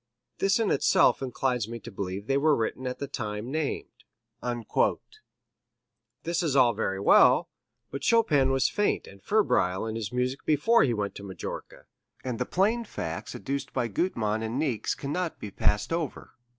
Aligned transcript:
This 0.39 0.59
in 0.59 0.71
itself 0.71 1.21
inclines 1.21 1.67
me 1.67 1.79
to 1.81 1.91
believe 1.91 2.25
they 2.25 2.35
were 2.39 2.55
written 2.55 2.87
at 2.87 2.97
the 2.97 3.05
time 3.07 3.51
named." 3.51 4.03
This 6.23 6.41
is 6.41 6.55
all 6.55 6.73
very 6.73 6.99
well, 6.99 7.51
but 7.91 8.03
Chopin 8.03 8.49
was 8.49 8.67
faint 8.67 9.05
and 9.05 9.21
febrile 9.21 9.85
in 9.85 9.95
his 9.95 10.11
music 10.11 10.43
before 10.43 10.81
he 10.81 10.95
went 10.95 11.13
to 11.17 11.23
Majorca, 11.23 11.85
and 12.23 12.39
the 12.39 12.47
plain 12.47 12.83
facts 12.83 13.35
adduced 13.35 13.73
by 13.73 13.87
Gutmann 13.89 14.41
and 14.41 14.57
Niecks 14.57 14.95
cannot 14.95 15.37
be 15.39 15.51
passed 15.51 15.93
over. 15.93 16.31